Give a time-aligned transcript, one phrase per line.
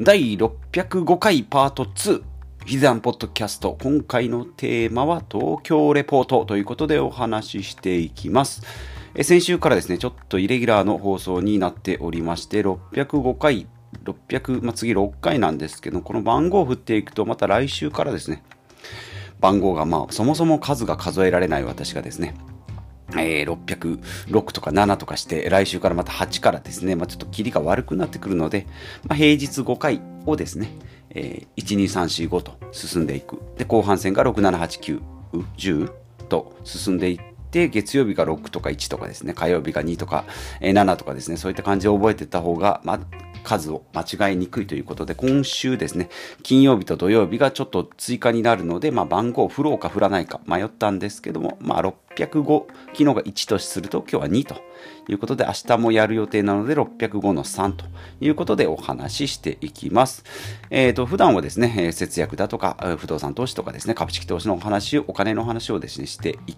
[0.00, 2.22] 第605回パート2
[2.64, 3.76] ヒザンポッドキャスト。
[3.82, 8.62] 今回のテーマは東京レポートということでお話ししていきます。
[9.16, 13.66] え先週からですねちょっとイレギュラーの放送になっておりまして605回
[14.04, 18.44] 600、まあ、次6回なんですけどこの番号を振っていくとまた来週からですね
[19.40, 22.36] 番号がまあそもそも数が数えられない私がですね
[23.16, 24.00] えー、
[24.30, 28.66] 606とか7とかして、来週からまた8からですね、まあ、ちょっとキリが悪くなってくるので、
[29.06, 30.70] まあ、平日5回をですね、
[31.10, 33.38] えー、1、2、3、4、5と進んでいく。
[33.56, 35.00] で、後半戦が6、7、8、
[35.32, 35.92] 9、10
[36.28, 37.18] と進んでいっ
[37.50, 40.24] て、月曜日が6とか1とかですね、火曜日が2とか、
[40.60, 43.00] えー、7とかですね、そういった感じで覚えていった方が、まあ、
[43.42, 46.08] 数を間違いにくいということで、今週ですね、
[46.42, 54.56] 金曜日と土曜日がちょっと追加になるので、まあ、番号を振ろうか振らないか迷ったんですけども、まあ、605、昨日が1とすると今日は2と
[55.08, 57.84] いうことで、明日もやる予定なので605の3と
[58.20, 60.24] いうことでお話ししていきます。
[60.70, 66.54] えっ、ー、と、普段はですね、節約だとか、不動産投資とかですね、株式投資のお話を、お金の話をですね、してい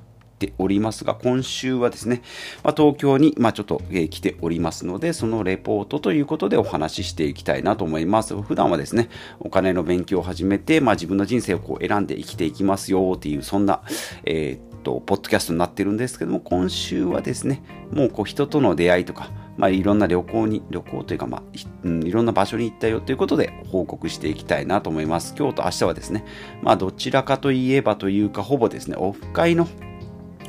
[0.47, 2.23] っておりますが、今週はですね、
[2.65, 8.41] まあ、東京に、まあ、ちょっと、えー、来ておりますので、そのレポートということでお話ししていきたいなと思います。
[8.41, 13.83] 普段はですね、お金の勉強を始めて、まあ、自分の人生をこう選んで生きていきますよっていう、そんな、
[14.25, 25.35] えーと、ポッドキャストになってるんですけども、今週はですね、もうこう人との出会いとか、まあ、いろんな旅行に、旅行というか、まあい、うん、いろんな場所に行ったよということで報告していきたいなと思います。
[25.39, 26.25] 今日と明日はですね、
[26.63, 29.69] まあ、どちらかといえばというか、ほぼですね、オフ会の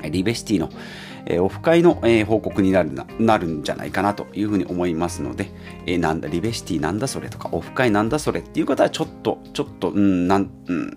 [0.10, 0.70] リベシティの、
[1.44, 5.52] オフ会の、報告になるななるんじゃないかなというふうに思いますので、
[5.86, 10.94] えー、なんだ、リベシティなんだそれとか、オフ会なんだそれっていう方はちょっと、ちょっと、うん、なん、うん、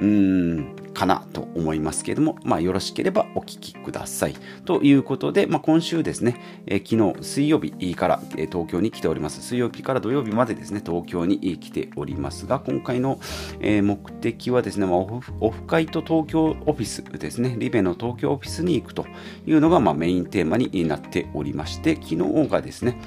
[0.00, 4.34] うん、かなと思いますけれども、まあ、よろしければお聞きください。
[4.64, 9.42] ということで、まあ、今週ですね、えー、昨日水曜日から、えー、東京に来ております。
[9.42, 13.20] 水曜日から土曜日までですね、東京に来ておりますが、今回の、
[13.60, 19.04] えー、目的はですね、まあ、オフオフ会と東京オフィスですね、リベの東京オフィスに行くと
[19.46, 22.98] いうのが、まあ、メインテーマになっておりまして、昨日がですね、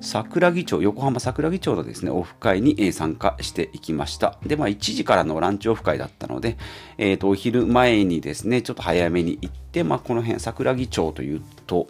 [0.00, 4.38] 桜木町、横浜桜木町のですね、オフ会に参加していきました。
[4.46, 6.56] で、まあ、1時からのランチオフ会だったので、
[6.98, 11.88] えっ、ー、と、お昼前にですね、ちょっと早めに行って、まあ、この辺、桜木町というと、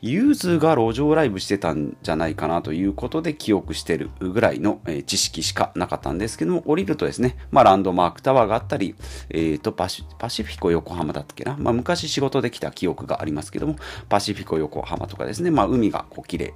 [0.00, 8.94] ユーズが路上ライブしてたんじゃないかなということで記憶してるぐらいの、えー、知識しかなかったんですけども、降りるとですね、まあ、ランドマークタワーがあったり、
[9.30, 11.56] えっ、ー、とパシ、パシフィコ横浜だったっけな？
[11.58, 13.76] まあ、昔仕事できた記憶がありますけども、
[14.08, 16.52] パシフィコ横浜とかですね、まあ、海がこう綺麗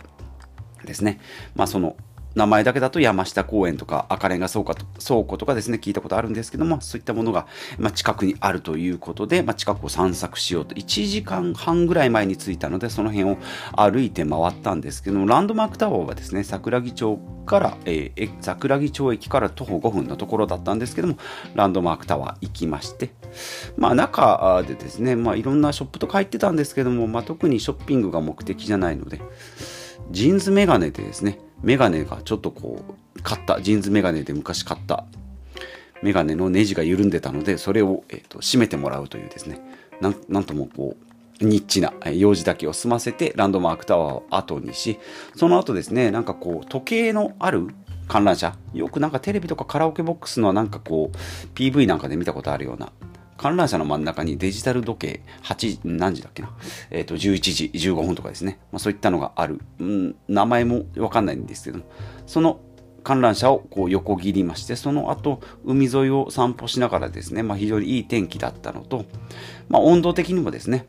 [0.84, 1.20] ですね。
[1.54, 1.96] まあその
[2.34, 7.46] 名前だけだと山下公園とか赤レンガ倉庫倉庫とかですね、聞いたことあるんですけども、そういったものが、
[7.78, 13.38] ま、近くにあるということで、ま、近くを散策しようと、1時間半ぐらい前に着いたので、その辺を
[13.76, 21.16] 歩いて回ったんですけども、ランドマークタワーはですね、桜木町から、えー、桜木町駅から徒歩5分のところだったんですけども、
[21.54, 23.10] ランドマークタワー行きまして、
[23.76, 29.20] まあ中でですね、まあいろんなショップとか入ってたんですけども、まあ特にショッピングが目的じゃないので、
[30.10, 32.82] ジーンズメガネでですね、メガネがちょっとこ
[33.16, 35.04] う、買った、ジーンズメガネで昔買った。
[36.02, 39.60] メガネのネジが緩んでたので、それを、えーと、締めてもらうというですね、
[40.00, 40.96] なんなんともこ
[41.40, 44.98] う、ニッチな用事だけを済ませて、ランドマークタワーを後にし、
[45.36, 47.68] その後ですね、なんかこう、時計のある
[48.08, 51.16] 観覧車、よくなんかテレビとかカラオケボックスのなんかこう、
[51.54, 52.90] PV なんかで見たことあるような、
[53.42, 56.50] 観覧車の真ん中にデジタル時計、8、何時だっけな？
[56.90, 58.60] えっ、ー、と、11時15分とかですね。
[58.70, 59.60] まあ、そういったのがある。
[59.80, 61.84] うん、名前もわかんないんですけど、
[62.24, 62.60] その
[63.02, 69.06] 観覧車をこう横切りまして、その後、海沿いを散歩しながらですね、まあ、非常にいい天気だったのと、
[69.68, 70.86] まあ、温度的にもですね、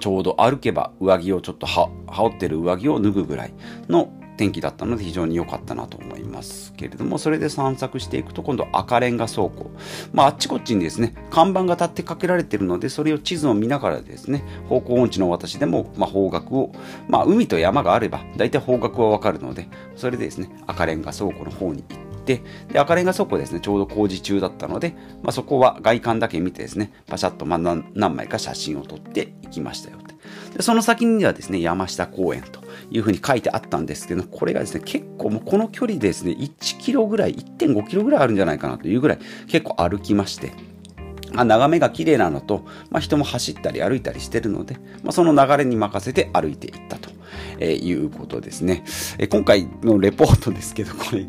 [0.00, 3.52] ちょうど歩けば上着をちょっと羽織ってる上着を脱ぐぐらい
[3.88, 9.70] の天気だったので非常に良かったなと思いますけれども、それで散策していくと今度赤レンガ倉庫。
[10.12, 16.72] まああっちこっちにですね、看板が立ってかけられているので、それを地図を見ながらですね、方向音痴の私でも、まあ方角を、
[17.08, 22.42] まあ海と山があれば、大体方角はわかるので、それでですね、赤レンガ倉庫の方に行って、
[22.72, 29.98] で、赤レンガ倉庫ですね、ちょうど工事中だったので、まあそこは外観だけ見てですね、パシャッとまあ何枚か写真を撮っていきましたよ
[30.56, 30.62] で。
[30.62, 32.60] その先にはですね、山下公園と
[32.90, 39.18] いうふうに書いてあったんですけど、これがですね、結構もうこの距離でですね、1キロぐらい、1.5キロぐらいあるんじゃないかなというぐらい
[39.48, 40.52] 結構歩きまして、
[41.32, 47.10] まあ、眺めが綺麗なのと、まあ、人も走ったり歩いたりしてるので、まあ、その流れに任せて歩いていったと、
[47.62, 48.84] いうことですね。
[49.30, 51.26] 今回のレポートですけど、これ、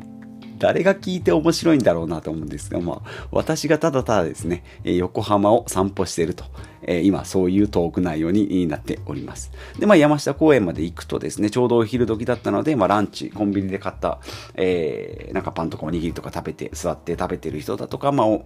[0.57, 6.45] 誰が聞いて面白いんだろうなと思うんですが、まあ、私がただただですね、横浜を散歩していると
[6.88, 9.51] えー、今そういうトーク内容になっております。
[9.78, 14.19] で、まあ山下公園まで行くとですね、ちょうどお昼時だったので、まあランチ、コンビニで買った、
[14.56, 18.45] えー、なんかパンとかおにぎりとか食べて、座って食べてる人だとか、まあお、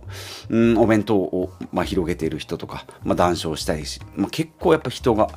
[0.49, 5.29] うん、お弁当を、まあ、広げてる人とか、まあ談笑したりし、まあ結構やっぱ人が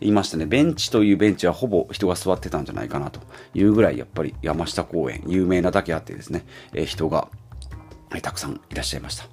[0.00, 0.46] いましたね。
[0.46, 3.20] ベンチというベンチはほぼ人が座ってたんじゃないかなと
[3.54, 6.44] いうぐらい、やっぱり山下公園、有名なだけあってですね、
[6.74, 7.28] えー、人が
[8.22, 9.24] たくさんいらっしゃいました。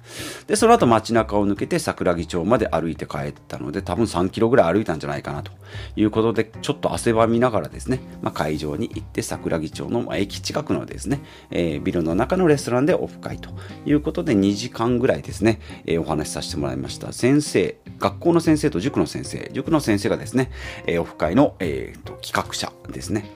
[0.46, 5.52] で、その後街中を抜けて桜木町まで歩いて帰ったので、多分3キロぐらい歩いたんじゃないかなと
[5.96, 13.50] いうことで、ちょっと汗ばみながらですね、まあ、会場に行って桜木町の駅近くのですね、えー、ビルの中のレストランでオフ会と
[13.86, 17.12] いうことで2時間ぐらいですね、えー、お話しさせてもらいました。
[17.12, 20.50] 先生、学校の先生と塾の先生、塾の先生がですね、
[20.86, 23.30] えー、オフ会の、えーと、企画者ですね、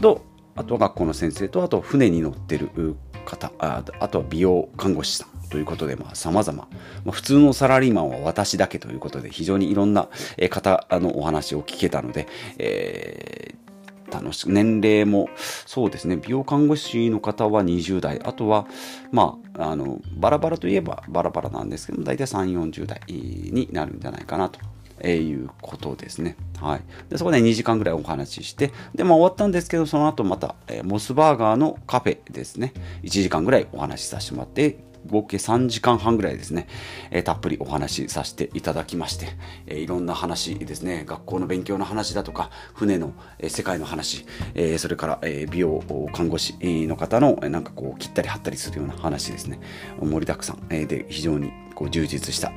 [0.00, 0.24] と、
[0.56, 2.70] あとは学校の先生と、あと船に乗ってる
[3.24, 10.08] 方ああとは美容看護師さんということでさ、まあ、ま、普通のサラリーマンは私だけということで、非常にいろんな
[10.48, 12.28] 方のお話を聞けたので、
[12.58, 15.28] えー、楽し、年齢も、
[15.66, 18.66] そうですね、美容看護師の方は20代、あとは、
[19.10, 24.60] まあ、あの、バラバラといえばバラバラなんですけど、大体3、40代になるんじゃないかなと。
[25.00, 26.36] えー、いうことですね。
[26.60, 26.82] はい。
[27.08, 32.72] で、そこで2時間ぐらいお話しして、で、まあ終わったんですけど、その後また、えー、モスバーガーのカフェですね。
[33.02, 36.66] 1時間ぐらいお話しさせてもらって、合計3時間半ぐらいですね、
[37.10, 39.28] えー、たっぷりお話しさせていただきまして、
[39.66, 45.82] えー、いろんな話ですね、学校の勉強の話だとか、船の、えー、世界の話、えそれから、え美容
[46.12, 49.60] 看護師の方のえなんかこう切ったり貼ったりするような話ですね、
[50.00, 52.52] 盛りだくさん、えで非常にこう充実した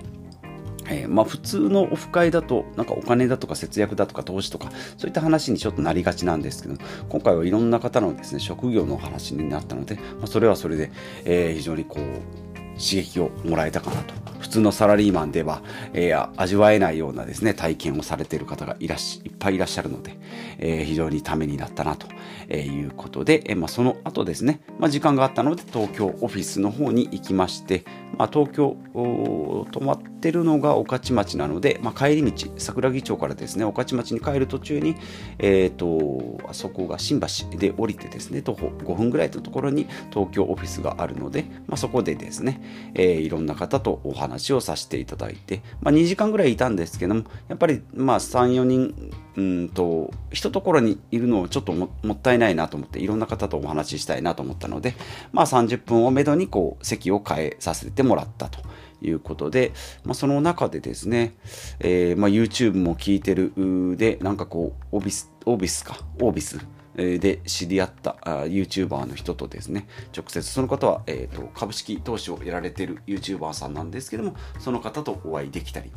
[0.90, 6.76] えー、まあ普通のオフ会だと、なんかお金だとか節約だとか投資とか、そういった話にちょっとなりがちなんですけど、
[7.10, 10.92] 今回はいろんな方のですね、職業の話になったので、まあ、それはそれで、
[11.26, 12.44] えー、非常にこう、
[12.74, 14.14] 刺激をもらえたかなと。
[14.40, 15.62] 普通のサラリーマンでは、
[15.94, 20.18] えー、味わえないようなですね、体験をされている方がいらっしいっぱいいらっしゃるので、
[20.60, 22.08] えー、非常にためになったなと
[22.54, 27.86] いうことで、え、まあ、その後ですね、まあ、時間があったので東京オフィスの方に行きまして、
[28.18, 34.96] まあ、東京泊まってるのが御徒町なので、まあ、帰り道桜木町からですね御徒町に帰る途中に、
[35.40, 54.96] えーと、あそこが新橋で降りてですね徒歩5分ぐらいのところに東京オフィスがあるので、まあ、そこでですね、えー、いろんな方とお話をさせていただいて、まあ、2時間ぐらいいたんですけどもやっぱりまあ34人うんと一ところにいるのをちょっともったいないなと思っていろんな方とお話ししたいなと思ったので、
[55.32, 58.60] まあ、30分をめどにこう席を変えさせてもらったと。
[59.04, 59.74] いうことで、
[60.04, 61.36] まあ、その中でですね、
[61.80, 63.54] えーまあ、YouTube も聞いてる
[63.98, 66.60] でなんかこうオビスオービスかオービス
[66.96, 75.92] で知り合ったあ YouTuber の人とですね、直接その方は、えーと、株式投資をやられてる YouTuber さんなんですけども、その方とお会いできたり、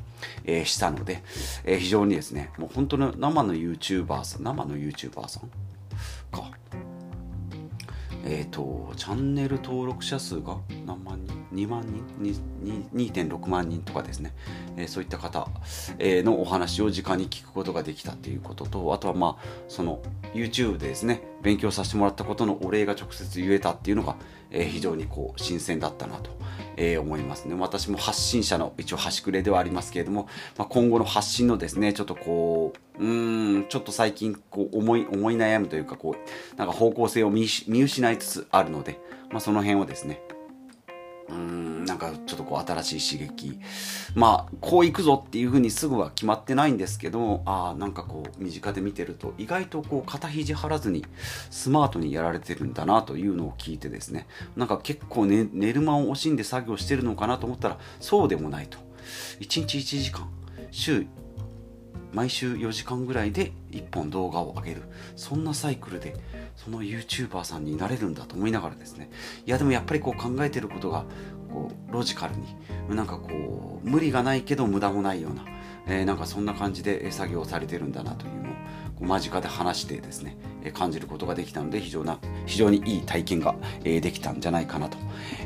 [0.45, 1.23] えー、したので、
[1.65, 5.51] えー、非常にですね、もう本当の生の YouTuber さん、生の YouTuber さん
[6.31, 6.51] か。
[8.29, 11.85] えっ、ー、と、チャンネル登録者数が何万人 ?2 万
[12.19, 14.35] 人 ?2.6 万人とかですね、
[14.77, 15.49] えー、そういった方、
[15.99, 20.03] えー、のお話を直に聞くことができたっていうことと、あとはまあ、その
[20.35, 24.17] YouTube でですね、勉強させてもらったことのお礼が直接言えたっていうのが、
[24.51, 26.31] えー、非常にこう、新鮮だったなと。
[26.77, 27.55] えー、思いますね。
[27.55, 38.99] 私も発信者の一応端くれではありますけれども、まあ、今後の発信のですね、ちょっとこう、うーん、ちょっと最近こう思い、思い悩むというか、こう、なんか方向性を見失いつつあるので、
[39.31, 40.21] まあ、その辺をですね、
[41.29, 43.59] うんなんかちょっとこう新しい刺激。
[44.15, 51.05] まあこういくぞっていうふうにすぐは決まってないんですけどああなんかこう身近で見てると意外とこう肩肘張らずに
[51.51, 54.27] スマートにやられてるんだなというのを聞いてですね。
[54.57, 58.79] なんか結構、ね、寝る間を惜しんで作業してるのかなと思ったらそうでもないと。
[59.41, 60.29] 1日1時間
[60.71, 61.07] 週
[62.17, 64.83] 毎週4時間ぐらいで1本動画を上げる
[65.17, 66.17] そんなサイクルで
[66.57, 69.11] その YouTuber さんになれるんだと思いながらですね
[69.45, 71.05] いやでもやっぱりこう考えてることが
[71.53, 72.57] こうロジカルに
[72.89, 75.45] なんかこう無理がないけど無駄もないような、
[75.87, 78.51] えー、なんかそんな感じで作業されてるんだなというの
[79.03, 80.39] を間近で話してですね、
[80.73, 84.97] 感じることができたので非常な非常にいい体験が、できたんじゃないかなと、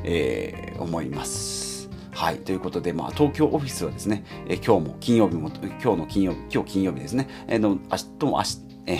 [0.04, 1.69] えー、思います。
[2.12, 2.38] はい。
[2.38, 5.50] ということで、まあ、東京オフィスはですね、え今日も金曜日も、
[5.82, 7.78] 今日の金曜日、今日金曜日ですね、えー、の明
[8.18, 8.98] 日も明日、え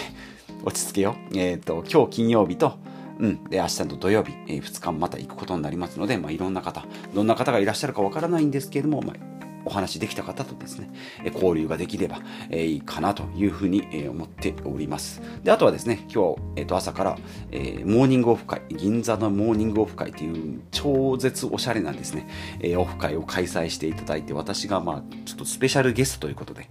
[0.64, 1.16] 落ち着けよ。
[1.34, 2.78] えっ、ー、と、今日金曜日と、
[3.18, 3.44] うん。
[3.44, 10.90] で、明日の土曜日、えー、2日もまた行くことになりますので、まあ、いろんな方、どんな方がいらっしゃるかわからないんですけれども、まあ、お話できた方とですね、
[11.34, 15.20] 交流ができれば、いいかなというふうに、思っております。
[15.42, 17.18] で、あとはですね、今日、えっ、と、朝から、
[17.50, 22.28] えー、モーニングオフ会、銀座のモーニングオフ会という超絶おしゃれなですね、
[22.60, 26.68] えオフ会を開催していただいて、私が、まあ、ちょっとスペシャルゲストということで、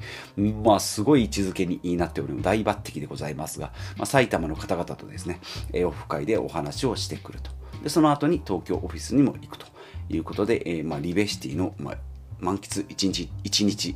[0.63, 5.39] まあ、すごい位置づけになっており、大抜擢でございますが、まあ、埼玉の方々とですね、
[5.73, 7.51] えオフ会でお話をしてくると。
[7.83, 9.65] で、その後に東京オフィスにも行くと
[10.09, 11.97] いうことで、えー、まあ、リベシティの、まあ、
[12.39, 13.95] 満喫1日、1日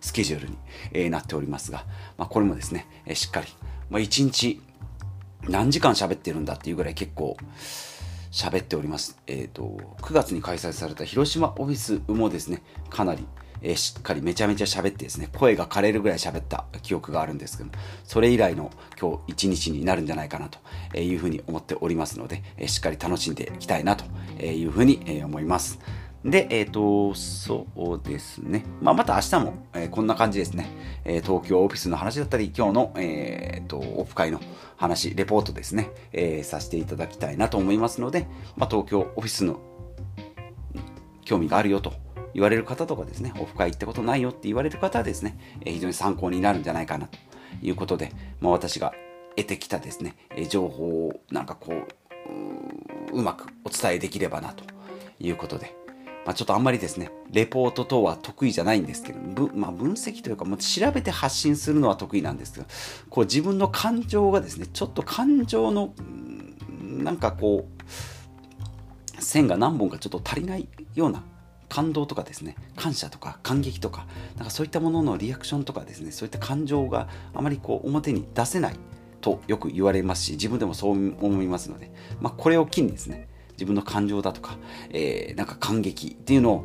[0.00, 0.58] スケジュールに、
[0.92, 1.84] え、なっておりますが、
[2.18, 3.48] まあ、これもですね、え、しっかり、
[3.90, 4.60] まあ、1日
[5.48, 7.36] 何時間喋ってるんだっていうぐらい結構
[8.30, 9.16] 喋っております。
[9.26, 13.26] えっ、ー、と、9月に開催された広島オフィスもですね、かなり、
[13.62, 24.04] えー、しっかりめちゃめちゃ喋ってですね、声が枯れるぐらい喋った記憶があるんですけども、それ以来の今日一日になるんじゃないかなというふうに思っておりますので、えー、しっかり楽しんでいきたいなと
[24.42, 25.78] いうふうに思います。
[26.24, 28.64] で、えっ、ー、と、そうですね。
[28.80, 30.70] まあ、また明日も、えー、こんな感じですね。
[31.04, 34.40] えー、東京オフィスの話だったり、今日の、えっ、と、オフ会の
[34.76, 38.26] 話、レポートですね、えさせていただきたいなと思いますので、
[38.56, 39.60] まあ、東京オフィスの
[41.26, 41.92] 興味があるよと
[42.32, 47.18] 言われる方とかですね、オフ会行ったことないよって言われる方はですね、え非常に参考になるんじゃないかなと
[47.60, 48.94] いうことで、まあ、私が
[49.36, 54.64] 得てきたですね、え情報をなんかこう、うまくお伝えできればなと
[55.20, 55.83] いうことで、
[56.24, 62.66] まあ、ちょっとあんまりですね、レポート等は得意じゃないんですけど、まあ、分析というか、もう調べて発信するのは得意なんですけど、
[63.10, 65.92] こう自分の感情がですね、ちょっと感情の、
[66.80, 71.22] なんかこう、線が何本かちょっと足りないような
[71.68, 78.76] 感動とかですね、感謝とか感激とか、なんかそういったもののリアクションとかですね、そういった感情があまりこう表に出せない
[79.20, 81.90] とよく言われますし、自分でもそう思いますので、
[82.20, 84.56] まあ、これを機にですね、自分の感情だとか、
[84.90, 86.64] えー、なんか感激っていうのを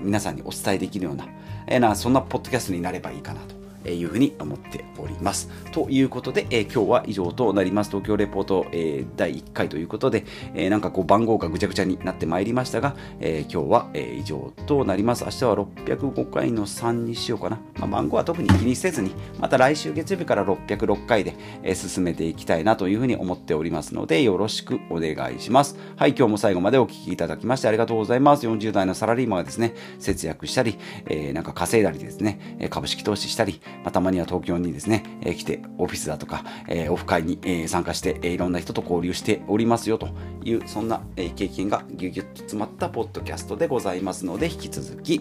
[0.00, 1.26] 皆さんにお伝えできるような、
[1.66, 3.55] えー、なそんなポッドキャストになればいいかなと。
[3.94, 5.48] いうふうに思っております。
[5.72, 7.90] ということで、えー、今日は以上となります。
[7.90, 10.24] 東京レポート、えー、第1回ということで、
[10.54, 15.24] えー、なんかこう番号がぐちゃぐちゃになってまいりましたが、え今日は、え以上となります。
[15.24, 17.60] 明日は605回の3にしようかな。
[17.78, 25.76] まあ、番号は特に気にせずに、また来週月曜日から606回で、え進めていきたいなというふうに思っておりますので、よろしくお願いします。
[25.96, 28.46] はい、今日も最後までお聴きいただきましてありがとうございます。
[28.46, 40.08] 40代のサラリーマンがですね、節約したり、えなんか稼いだりですね、株式投資したり、まあ、たまには東京にですね、え来てオフィスだとか、えオフ会に、え参加して、えいろんな人と交流しておりますよと
[40.44, 45.20] いう、そんな、え経験がぎゅぎゅっと詰まったポッドキャストでございますので、引き続き、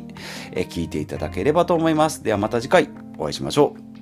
[0.52, 2.24] え聞いていただければと思います。
[2.24, 3.95] ではまた次回お会いしましょう。